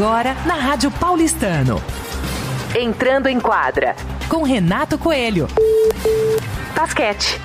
Agora 0.00 0.34
na 0.46 0.54
Rádio 0.54 0.90
Paulistano. 0.90 1.78
Entrando 2.74 3.26
em 3.26 3.38
quadra 3.38 3.94
com 4.30 4.42
Renato 4.42 4.96
Coelho. 4.96 5.46
Basquete. 6.74 7.38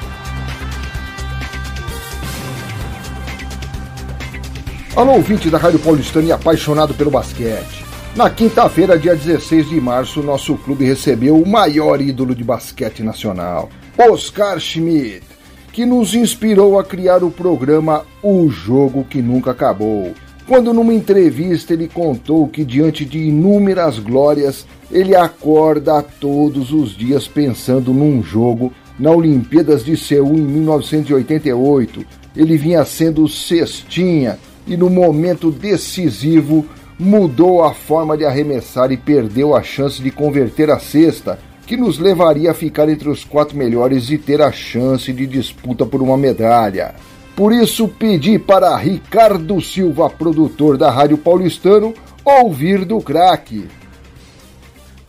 Alô, 4.96 5.15
ouvinte 5.15 5.49
da 5.49 5.57
Rádio 5.57 5.79
Paulistano 5.79 6.29
e 6.29 6.31
apaixonado 6.31 6.94
pelo 6.94 7.12
basquete. 7.12 7.83
Na 8.15 8.29
quinta-feira, 8.29 8.97
dia 8.97 9.17
16 9.17 9.67
de 9.67 9.81
março, 9.81 10.24
nosso 10.24 10.56
clube 10.56 10.85
recebeu 10.85 11.37
o 11.37 11.46
maior 11.46 11.99
ídolo 11.99 12.33
de 12.33 12.46
basquete 12.46 13.03
nacional, 13.03 13.69
Oscar 13.97 14.62
Schmidt, 14.62 15.26
que 15.74 15.85
nos 15.85 16.13
inspirou 16.13 16.80
a 16.80 16.85
criar 16.85 17.22
o 17.22 17.30
programa 17.30 18.05
O 18.23 18.49
Jogo 18.49 19.03
que 19.03 19.21
Nunca 19.21 19.51
Acabou. 19.51 20.13
Quando 20.48 20.72
numa 20.72 20.94
entrevista 20.94 21.73
ele 21.73 21.88
contou 21.88 22.48
que 22.48 22.63
diante 22.63 23.04
de 23.04 23.17
inúmeras 23.17 23.98
glórias, 23.98 24.68
ele 24.91 25.16
acorda 25.16 26.04
todos 26.04 26.71
os 26.71 26.95
dias 26.95 27.27
pensando 27.27 27.91
num 27.91 28.21
jogo 28.21 28.71
na 28.99 29.09
Olimpíadas 29.09 29.84
de 29.84 29.98
Seul 29.98 30.35
em 30.35 30.41
1988. 30.41 32.05
Ele 32.38 32.58
vinha 32.58 32.85
sendo 32.85 33.27
cestinha 33.27 34.38
e 34.68 34.77
no 34.77 34.88
momento 34.88 35.49
decisivo 35.49 36.63
mudou 36.99 37.63
a 37.63 37.73
forma 37.73 38.16
de 38.16 38.23
arremessar 38.23 38.91
e 38.91 38.98
perdeu 38.98 39.55
a 39.55 39.63
chance 39.63 40.02
de 40.02 40.12
converter 40.12 40.70
a 40.70 40.77
cesta, 40.77 41.40
que 41.66 41.76
nos 41.76 41.98
levaria 41.98 42.52
a 42.52 42.54
ficar 42.54 42.88
entre 42.88 43.09
os 43.09 43.23
quatro 43.23 43.57
melhores 43.57 44.12
e 44.12 44.18
ter 44.20 44.43
a 44.43 44.52
chance 44.52 45.12
de 45.12 45.26
disputa 45.26 45.88
por 45.88 46.04
uma 46.04 46.16
medalha. 46.16 46.93
Por 47.35 47.52
isso 47.52 47.89
pedi 47.89 48.39
para 48.39 48.77
Ricardo 48.77 49.59
Silva, 49.59 50.09
produtor 50.09 50.77
da 50.77 50.90
Rádio 50.90 51.18
Paulistano, 51.18 51.93
ouvir 52.23 52.85
do 52.85 53.01
craque. 53.01 53.68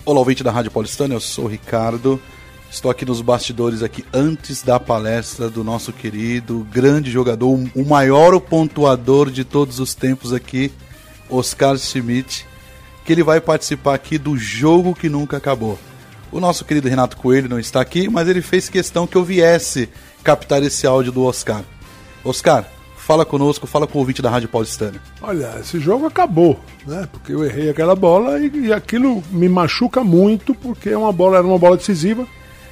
Olá, 0.05 0.19
ouvinte 0.19 0.43
da 0.43 0.51
Rádio 0.51 0.73
Paulistano, 0.73 1.15
eu 1.15 1.21
sou 1.21 1.45
o 1.45 1.49
Ricardo. 1.49 2.21
Estou 2.69 2.91
aqui 2.91 3.05
nos 3.05 3.21
bastidores 3.21 3.81
aqui 3.81 4.05
antes 4.13 4.61
da 4.65 4.81
palestra 4.81 5.49
do 5.49 5.63
nosso 5.63 5.93
querido, 5.93 6.67
grande 6.73 7.13
jogador, 7.13 7.61
o 7.73 7.85
maior 7.85 8.41
pontuador 8.41 9.31
de 9.31 9.45
todos 9.45 9.79
os 9.79 9.95
tempos 9.95 10.33
aqui, 10.33 10.73
Oscar 11.31 11.79
Schmidt, 11.79 12.45
que 13.05 13.13
ele 13.13 13.23
vai 13.23 13.41
participar 13.41 13.95
aqui 13.95 14.19
do 14.19 14.37
jogo 14.37 14.97
que 14.97 15.09
nunca 15.09 15.37
acabou. 15.37 15.79
O 16.33 16.41
nosso 16.41 16.65
querido 16.65 16.89
Renato 16.89 17.17
Coelho 17.17 17.49
não 17.49 17.61
está 17.61 17.81
aqui, 17.81 18.11
mas 18.11 18.29
ele 18.29 18.43
fez 18.43 18.69
questão 18.69 19.07
que 19.07 19.15
eu 19.15 19.23
viesse 19.23 19.89
captar 20.25 20.61
esse 20.65 20.89
áudio 20.89 21.13
do 21.13 21.23
Oscar. 21.23 21.63
Oscar, 22.29 22.65
fala 22.97 23.25
conosco, 23.25 23.67
fala 23.67 23.87
com 23.87 23.99
o 23.99 24.01
ouvinte 24.01 24.21
da 24.21 24.29
Rádio 24.29 24.49
Paulistana. 24.49 25.01
Olha, 25.23 25.61
esse 25.61 25.79
jogo 25.79 26.07
acabou, 26.07 26.59
né? 26.85 27.09
Porque 27.13 27.33
eu 27.33 27.45
errei 27.45 27.71
aquela 27.71 27.95
bola 27.95 28.41
e, 28.41 28.67
e 28.67 28.73
aquilo 28.73 29.23
me 29.31 29.49
machuca 29.49 30.03
muito, 30.03 30.55
porque 30.55 30.91
é 30.91 30.99
uma 30.99 31.13
bola, 31.13 31.39
era 31.39 31.47
uma 31.47 31.59
bola 31.59 31.77
decisiva 31.77 32.27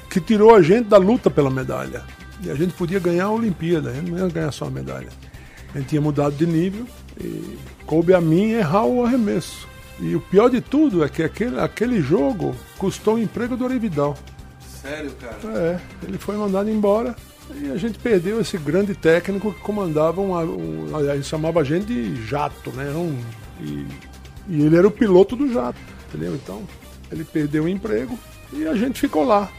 que 0.09 0.19
tirou 0.19 0.53
a 0.53 0.61
gente 0.61 0.89
da 0.89 0.97
luta 0.97 1.29
pela 1.29 1.49
medalha. 1.49 2.03
E 2.43 2.51
a 2.51 2.55
gente 2.55 2.73
podia 2.73 2.99
ganhar 2.99 3.25
a 3.25 3.31
Olimpíada, 3.31 3.91
a 3.91 3.93
gente 3.93 4.11
não 4.11 4.19
ia 4.19 4.27
ganhar 4.27 4.51
só 4.51 4.65
a 4.65 4.69
medalha. 4.69 5.07
A 5.73 5.77
gente 5.77 5.87
tinha 5.87 6.01
mudado 6.01 6.35
de 6.35 6.45
nível 6.45 6.85
e 7.17 7.57
coube 7.85 8.13
a 8.13 8.19
mim 8.19 8.51
errar 8.51 8.85
o 8.85 9.05
arremesso. 9.05 9.67
E 9.99 10.15
o 10.15 10.19
pior 10.19 10.49
de 10.49 10.59
tudo 10.59 11.03
é 11.03 11.07
que 11.07 11.23
aquele, 11.23 11.59
aquele 11.59 12.01
jogo 12.01 12.53
custou 12.77 13.15
o 13.15 13.19
emprego 13.19 13.55
do 13.55 13.63
Orividal. 13.63 14.17
Sério, 14.81 15.11
cara? 15.13 15.57
É, 15.57 15.79
ele 16.03 16.17
foi 16.17 16.35
mandado 16.35 16.69
embora 16.69 17.15
e 17.53 17.71
a 17.71 17.77
gente 17.77 17.99
perdeu 17.99 18.41
esse 18.41 18.57
grande 18.57 18.95
técnico 18.95 19.53
que 19.53 19.61
comandava 19.61 20.19
um. 20.21 20.33
um 20.33 20.95
a 20.95 21.15
gente 21.15 21.27
chamava 21.27 21.61
a 21.61 21.63
gente 21.63 21.85
de 21.85 22.25
jato, 22.25 22.71
né? 22.71 22.89
Um, 22.91 23.17
e, 23.61 23.85
e 24.47 24.65
ele 24.65 24.75
era 24.75 24.87
o 24.87 24.91
piloto 24.91 25.35
do 25.35 25.51
jato, 25.51 25.79
entendeu? 26.07 26.35
Então, 26.35 26.63
ele 27.11 27.23
perdeu 27.23 27.65
o 27.65 27.69
emprego 27.69 28.17
e 28.51 28.67
a 28.67 28.75
gente 28.75 28.99
ficou 28.99 29.23
lá. 29.23 29.49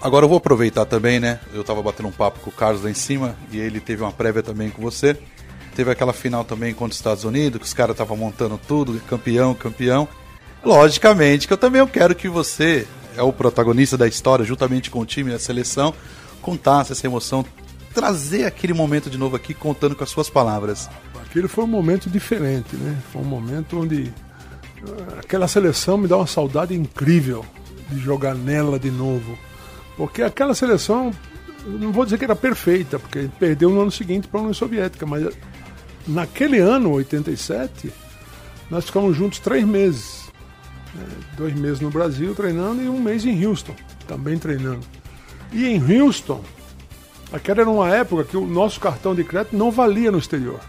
Agora 0.00 0.24
eu 0.24 0.28
vou 0.28 0.38
aproveitar 0.38 0.84
também, 0.84 1.20
né? 1.20 1.40
Eu 1.54 1.62
tava 1.62 1.80
batendo 1.80 2.08
um 2.08 2.12
papo 2.12 2.40
com 2.40 2.50
o 2.50 2.52
Carlos 2.52 2.82
lá 2.82 2.90
em 2.90 2.94
cima 2.94 3.36
e 3.52 3.58
ele 3.58 3.80
teve 3.80 4.02
uma 4.02 4.12
prévia 4.12 4.42
também 4.42 4.68
com 4.68 4.82
você. 4.82 5.16
Teve 5.74 5.90
aquela 5.90 6.12
final 6.12 6.44
também 6.44 6.74
contra 6.74 6.92
os 6.92 6.98
Estados 6.98 7.24
Unidos, 7.24 7.60
que 7.60 7.66
os 7.66 7.72
caras 7.72 7.94
estavam 7.94 8.16
montando 8.16 8.60
tudo, 8.66 9.00
campeão, 9.08 9.54
campeão. 9.54 10.08
Logicamente 10.62 11.46
que 11.46 11.52
eu 11.52 11.58
também 11.58 11.86
quero 11.86 12.14
que 12.14 12.28
você, 12.28 12.86
é 13.16 13.22
o 13.22 13.32
protagonista 13.32 13.96
da 13.96 14.06
história, 14.06 14.44
juntamente 14.44 14.90
com 14.90 15.00
o 15.00 15.06
time 15.06 15.30
e 15.30 15.34
a 15.34 15.38
seleção, 15.38 15.94
contasse 16.42 16.92
essa 16.92 17.06
emoção, 17.06 17.44
trazer 17.94 18.44
aquele 18.44 18.74
momento 18.74 19.08
de 19.08 19.16
novo 19.16 19.36
aqui, 19.36 19.54
contando 19.54 19.94
com 19.94 20.04
as 20.04 20.10
suas 20.10 20.28
palavras. 20.28 20.90
Aquele 21.24 21.48
foi 21.48 21.64
um 21.64 21.68
momento 21.68 22.10
diferente, 22.10 22.76
né? 22.76 22.98
Foi 23.12 23.22
um 23.22 23.26
momento 23.26 23.80
onde 23.80 24.12
eh, 24.76 25.18
aquela 25.18 25.48
seleção 25.48 25.96
me 25.96 26.08
dá 26.08 26.16
uma 26.16 26.26
saudade 26.26 26.74
incrível 26.74 27.44
de 27.88 27.98
jogar 27.98 28.34
nela 28.34 28.78
de 28.78 28.90
novo. 28.90 29.38
Porque 29.96 30.22
aquela 30.22 30.54
seleção, 30.54 31.10
não 31.64 31.92
vou 31.92 32.04
dizer 32.04 32.18
que 32.18 32.24
era 32.24 32.36
perfeita, 32.36 32.98
porque 32.98 33.30
perdeu 33.38 33.70
no 33.70 33.80
ano 33.80 33.90
seguinte 33.90 34.28
para 34.28 34.40
a 34.40 34.42
União 34.42 34.54
Soviética, 34.54 35.06
mas 35.06 35.26
naquele 36.06 36.58
ano, 36.58 36.92
87, 36.92 37.92
nós 38.70 38.86
ficamos 38.86 39.16
juntos 39.16 39.38
três 39.38 39.64
meses. 39.64 40.30
Né? 40.94 41.04
Dois 41.36 41.54
meses 41.54 41.80
no 41.80 41.90
Brasil 41.90 42.34
treinando 42.34 42.82
e 42.82 42.88
um 42.88 43.00
mês 43.00 43.24
em 43.24 43.46
Houston, 43.46 43.74
também 44.06 44.38
treinando. 44.38 45.01
E 45.52 45.66
em 45.66 46.00
Houston, 46.00 46.42
aquela 47.32 47.60
era 47.60 47.70
uma 47.70 47.88
época 47.88 48.24
que 48.24 48.36
o 48.36 48.46
nosso 48.46 48.80
cartão 48.80 49.14
de 49.14 49.22
crédito 49.22 49.56
não 49.56 49.70
valia 49.70 50.10
no 50.10 50.18
exterior. 50.18 50.60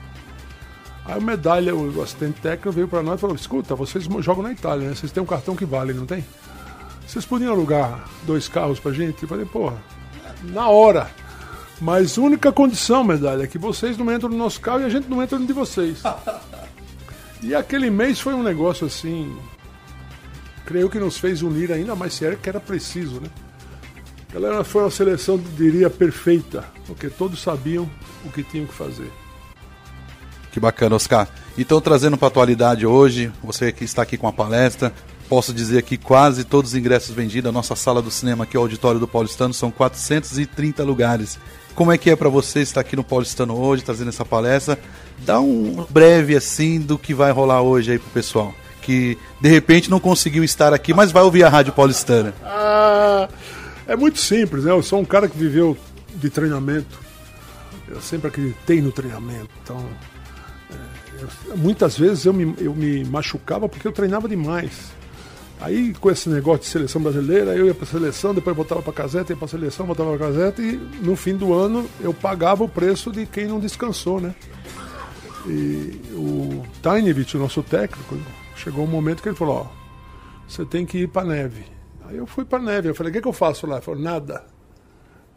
Aí 1.05 1.17
o 1.17 1.21
medalha, 1.21 1.75
o 1.75 2.01
assistente 2.01 2.39
técnico 2.41 2.71
veio 2.71 2.87
para 2.87 3.03
nós 3.03 3.15
e 3.17 3.21
falou: 3.21 3.35
escuta, 3.35 3.75
vocês 3.75 4.07
jogam 4.19 4.43
na 4.43 4.51
Itália, 4.51 4.89
né? 4.89 4.95
Vocês 4.95 5.11
têm 5.11 5.21
um 5.21 5.25
cartão 5.25 5.55
que 5.55 5.65
vale, 5.65 5.93
não 5.93 6.05
tem? 6.05 6.23
Vocês 7.05 7.25
podiam 7.25 7.51
alugar 7.51 8.07
dois 8.23 8.47
carros 8.47 8.79
pra 8.79 8.91
gente? 8.91 9.23
Eu 9.23 9.29
falei, 9.29 9.45
porra, 9.45 9.77
na 10.43 10.67
hora. 10.69 11.09
Mas 11.81 12.17
única 12.17 12.51
condição, 12.51 13.03
medalha, 13.03 13.43
é 13.43 13.47
que 13.47 13.57
vocês 13.57 13.97
não 13.97 14.11
entram 14.13 14.29
no 14.29 14.37
nosso 14.37 14.61
carro 14.61 14.81
e 14.81 14.85
a 14.85 14.89
gente 14.89 15.09
não 15.09 15.21
entra 15.21 15.37
no 15.37 15.45
de 15.45 15.51
vocês. 15.51 16.01
e 17.43 17.53
aquele 17.53 17.89
mês 17.89 18.21
foi 18.21 18.33
um 18.33 18.43
negócio 18.43 18.87
assim. 18.87 19.35
Creio 20.65 20.89
que 20.89 20.97
nos 20.97 21.17
fez 21.17 21.41
unir 21.41 21.71
ainda 21.73 21.93
mais 21.93 22.13
sério 22.13 22.37
que 22.37 22.47
era 22.47 22.59
preciso, 22.59 23.19
né? 23.19 23.29
Ela 24.33 24.63
foi 24.63 24.81
uma 24.81 24.91
seleção, 24.91 25.39
diria, 25.55 25.89
perfeita, 25.89 26.63
porque 26.87 27.07
todos 27.09 27.41
sabiam 27.41 27.89
o 28.25 28.31
que 28.31 28.41
tinham 28.43 28.65
que 28.65 28.73
fazer. 28.73 29.11
Que 30.51 30.59
bacana, 30.59 30.95
Oscar. 30.95 31.27
Então, 31.57 31.79
trazendo 31.79 32.17
para 32.17 32.27
a 32.27 32.29
atualidade 32.29 32.85
hoje, 32.85 33.31
você 33.43 33.71
que 33.71 33.83
está 33.83 34.01
aqui 34.01 34.17
com 34.17 34.27
a 34.27 34.33
palestra, 34.33 34.93
posso 35.29 35.53
dizer 35.53 35.83
que 35.83 35.97
quase 35.97 36.43
todos 36.43 36.71
os 36.71 36.77
ingressos 36.77 37.13
vendidos, 37.13 37.49
a 37.49 37.51
nossa 37.51 37.75
sala 37.75 38.01
do 38.01 38.11
cinema 38.11 38.43
aqui, 38.43 38.57
o 38.57 38.61
auditório 38.61 38.99
do 38.99 39.07
Paulistano, 39.07 39.53
são 39.53 39.71
430 39.71 40.83
lugares. 40.83 41.39
Como 41.75 41.91
é 41.91 41.97
que 41.97 42.09
é 42.09 42.15
para 42.15 42.29
você 42.29 42.61
estar 42.61 42.81
aqui 42.81 42.95
no 42.95 43.03
Paulistano 43.03 43.57
hoje, 43.57 43.83
trazendo 43.83 44.09
essa 44.09 44.23
palestra? 44.23 44.77
Dá 45.19 45.39
um 45.39 45.85
breve 45.89 46.35
assim 46.35 46.79
do 46.79 46.97
que 46.99 47.13
vai 47.13 47.31
rolar 47.31 47.61
hoje 47.61 47.93
aí 47.93 47.99
pro 47.99 48.09
pessoal, 48.11 48.53
que 48.81 49.17
de 49.41 49.49
repente 49.49 49.89
não 49.89 49.99
conseguiu 49.99 50.43
estar 50.43 50.71
aqui, 50.71 50.93
mas 50.93 51.11
vai 51.11 51.23
ouvir 51.23 51.43
a 51.43 51.49
Rádio 51.49 51.73
Paulistana. 51.73 52.33
Ah, 52.43 53.27
é 53.87 53.95
muito 53.95 54.19
simples, 54.19 54.63
né? 54.63 54.71
Eu 54.71 54.83
sou 54.83 54.99
um 54.99 55.05
cara 55.05 55.27
que 55.27 55.37
viveu 55.37 55.77
de 56.15 56.29
treinamento. 56.29 56.99
Eu 57.87 58.01
sempre 58.01 58.27
acreditei 58.27 58.81
no 58.81 58.91
treinamento. 58.91 59.49
Então, 59.63 59.85
é, 60.71 61.23
eu, 61.23 61.57
muitas 61.57 61.97
vezes 61.97 62.25
eu 62.25 62.33
me, 62.33 62.55
eu 62.59 62.73
me 62.73 63.03
machucava 63.05 63.67
porque 63.67 63.87
eu 63.87 63.91
treinava 63.91 64.27
demais. 64.27 64.91
Aí, 65.59 65.93
com 65.93 66.11
esse 66.11 66.27
negócio 66.27 66.61
de 66.63 66.67
seleção 66.67 67.01
brasileira, 67.01 67.55
eu 67.55 67.67
ia 67.67 67.73
para 67.73 67.85
seleção, 67.85 68.33
depois 68.33 68.55
voltava 68.55 68.81
para 68.81 68.91
caseta, 68.91 69.31
ia 69.31 69.37
para 69.37 69.47
seleção, 69.47 69.85
voltava 69.85 70.17
para 70.17 70.27
caseta 70.27 70.61
e 70.61 70.75
no 71.01 71.15
fim 71.15 71.35
do 71.37 71.53
ano 71.53 71.89
eu 72.01 72.13
pagava 72.13 72.63
o 72.63 72.69
preço 72.69 73.11
de 73.11 73.25
quem 73.25 73.47
não 73.47 73.59
descansou, 73.59 74.19
né? 74.19 74.35
E 75.45 76.01
o 76.13 76.63
Tainevich, 76.81 77.37
o 77.37 77.39
nosso 77.39 77.61
técnico, 77.63 78.17
chegou 78.55 78.83
um 78.83 78.87
momento 78.87 79.21
que 79.21 79.29
ele 79.29 79.35
falou: 79.35 79.69
Ó, 79.69 79.83
você 80.47 80.65
tem 80.65 80.85
que 80.85 80.99
ir 80.99 81.07
para 81.07 81.27
neve. 81.27 81.63
Aí 82.07 82.17
eu 82.17 82.25
fui 82.25 82.45
para 82.45 82.59
neve. 82.59 82.89
Eu 82.89 82.95
falei: 82.95 83.11
O 83.11 83.13
que, 83.13 83.21
que 83.21 83.27
eu 83.27 83.33
faço 83.33 83.67
lá? 83.67 83.75
Ele 83.75 83.83
falou: 83.83 83.99
Nada. 83.99 84.45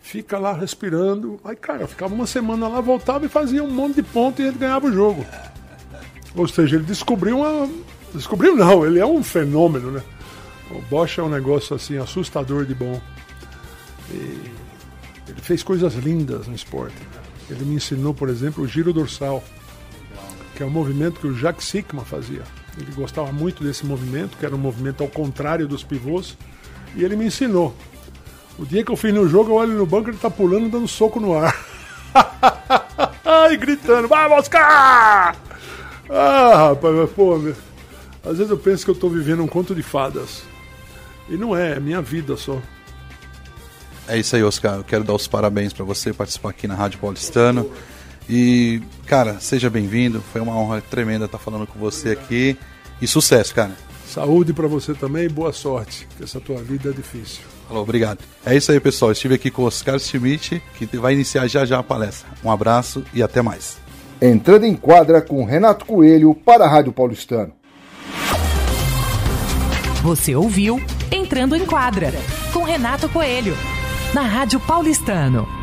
Fica 0.01 0.39
lá 0.39 0.53
respirando. 0.53 1.41
Aí, 1.45 1.57
cara, 1.57 1.83
eu 1.83 1.89
ficava 1.89 2.15
uma 2.15 2.27
semana 2.27 2.69
lá, 2.69 2.81
voltava 2.81 3.27
e 3.27 3.29
fazia 3.29 3.65
um 3.65 3.71
monte 3.71 3.97
de 3.97 4.03
ponto 4.03 4.41
e 4.41 4.47
ele 4.47 4.57
ganhava 4.57 4.87
o 4.87 4.93
jogo. 4.93 5.27
Ou 6.35 6.47
seja, 6.47 6.77
ele 6.77 6.85
descobriu 6.85 7.39
uma. 7.39 7.69
Descobriu 8.15 8.55
não, 8.55 8.87
ele 8.87 9.01
é 9.01 9.07
um 9.07 9.23
fenômeno, 9.23 9.91
né? 9.91 10.03
O 10.71 10.81
Bosch 10.83 11.19
é 11.19 11.23
um 11.23 11.29
negócio 11.29 11.75
assim 11.75 11.97
assustador 11.97 12.65
de 12.65 12.75
bom. 12.75 13.01
E 14.11 14.17
ele 15.29 15.41
fez 15.41 15.63
coisas 15.63 15.95
lindas 15.95 16.47
no 16.47 16.55
esporte. 16.55 16.97
Ele 17.49 17.65
me 17.65 17.75
ensinou, 17.77 18.13
por 18.15 18.29
exemplo, 18.29 18.65
o 18.65 18.69
giro 18.69 18.93
dorsal, 18.93 19.43
que 20.55 20.63
é 20.63 20.67
um 20.67 20.71
movimento 20.71 21.21
que 21.21 21.27
o 21.27 21.35
Jacques 21.35 21.67
Sickman 21.67 22.05
fazia. 22.05 22.43
Ele 22.79 22.93
gostava 22.93 23.33
muito 23.33 23.65
desse 23.65 23.87
movimento, 23.87 24.37
que 24.37 24.45
era 24.45 24.55
um 24.55 24.59
movimento 24.59 25.03
ao 25.03 25.09
contrário 25.09 25.67
dos 25.67 25.83
pivôs, 25.83 26.37
e 26.97 27.05
ele 27.05 27.15
me 27.15 27.27
ensinou. 27.27 27.75
O 28.59 28.65
dia 28.65 28.83
que 28.83 28.91
eu 28.91 28.97
fiz 28.97 29.13
no 29.13 29.29
jogo, 29.29 29.51
eu 29.51 29.55
olho 29.55 29.75
no 29.75 29.87
banco, 29.87 30.09
ele 30.09 30.17
tá 30.17 30.31
pulando, 30.31 30.71
dando 30.71 30.89
soco 30.89 31.21
no 31.21 31.39
ar. 31.39 31.55
e 33.53 33.57
gritando, 33.57 34.09
vai 34.09 34.29
Oscar! 34.31 35.37
Ah, 36.09 36.69
rapaz, 36.69 37.11
pô, 37.11 37.37
meu. 37.37 37.55
Às 38.25 38.39
vezes 38.39 38.51
eu 38.51 38.59
penso 38.59 38.85
que 38.85 38.91
eu 38.91 38.95
estou 38.95 39.11
vivendo 39.11 39.43
um 39.43 39.47
conto 39.47 39.75
de 39.75 39.83
fadas. 39.83 40.43
E 41.29 41.37
não 41.37 41.57
é, 41.57 41.73
é 41.73 41.81
minha 41.81 42.01
vida 42.01 42.37
só. 42.37 42.61
É 44.09 44.17
isso 44.19 44.35
aí, 44.35 44.43
Oscar. 44.43 44.77
Eu 44.77 44.85
quero 44.85 45.05
dar 45.05 45.15
os 45.15 45.29
parabéns 45.29 45.73
para 45.73 45.85
você 45.85 46.13
participar 46.13 46.51
aqui 46.51 46.67
na 46.67 46.75
Rádio 46.75 46.99
Paulistano. 46.99 47.71
E, 48.29 48.81
cara, 49.07 49.39
seja 49.39 49.69
bem-vindo. 49.69 50.23
Foi 50.33 50.41
uma 50.41 50.57
honra 50.57 50.81
tremenda 50.81 51.27
estar 51.27 51.39
falando 51.39 51.67
com 51.67 51.79
você 51.79 52.11
aqui. 52.11 52.57
E 53.01 53.07
sucesso, 53.07 53.55
cara. 53.55 53.77
Saúde 54.07 54.53
para 54.53 54.69
você 54.69 54.95
também 54.95 55.25
e 55.25 55.29
boa 55.29 55.53
sorte, 55.53 56.07
que 56.17 56.25
essa 56.25 56.41
tua 56.41 56.63
vida 56.63 56.91
é 56.91 56.93
difícil. 56.93 57.43
Falou, 57.67 57.83
obrigado. 57.83 58.21
É 58.45 58.55
isso 58.57 58.71
aí, 58.71 58.79
pessoal. 58.79 59.11
Estive 59.11 59.35
aqui 59.35 59.51
com 59.51 59.63
o 59.63 59.67
Oscar 59.67 59.99
Schmidt, 59.99 60.63
que 60.79 60.87
vai 60.97 61.13
iniciar 61.13 61.47
já 61.49 61.65
já 61.65 61.81
a 61.81 61.83
palestra. 61.83 62.29
Um 62.45 62.51
abraço 62.51 63.05
e 63.13 63.23
até 63.23 63.43
mais. 63.43 63.79
Entrando 64.23 64.65
em 64.65 64.75
quadra 64.75 65.21
com 65.21 65.45
Renato 65.45 65.85
Coelho 65.85 66.35
para 66.35 66.65
a 66.65 66.69
Rádio 66.69 66.93
Paulistano. 66.93 67.53
Você 70.03 70.35
ouviu 70.37 70.81
Entrando 71.11 71.57
em 71.57 71.67
Quadra 71.67 72.13
com 72.53 72.63
Renato 72.63 73.09
Coelho 73.09 73.57
na 74.15 74.23
Rádio 74.23 74.61
Paulistano. 74.61 75.56